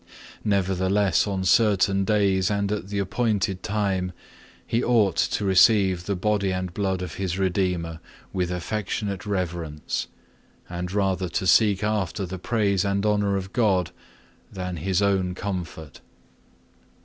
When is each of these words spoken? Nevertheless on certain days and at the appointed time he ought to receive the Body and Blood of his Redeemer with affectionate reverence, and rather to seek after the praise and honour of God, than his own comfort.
Nevertheless 0.43 1.27
on 1.27 1.43
certain 1.43 2.05
days 2.05 2.49
and 2.49 2.71
at 2.71 2.87
the 2.87 2.97
appointed 2.97 3.61
time 3.61 4.13
he 4.65 4.83
ought 4.83 5.15
to 5.15 5.45
receive 5.45 6.05
the 6.07 6.15
Body 6.15 6.51
and 6.51 6.73
Blood 6.73 7.03
of 7.03 7.13
his 7.21 7.37
Redeemer 7.37 7.99
with 8.33 8.49
affectionate 8.49 9.27
reverence, 9.27 10.07
and 10.67 10.91
rather 10.91 11.29
to 11.29 11.45
seek 11.45 11.83
after 11.83 12.25
the 12.25 12.39
praise 12.39 12.83
and 12.83 13.05
honour 13.05 13.35
of 13.37 13.53
God, 13.53 13.91
than 14.51 14.77
his 14.77 15.03
own 15.03 15.35
comfort. 15.35 16.01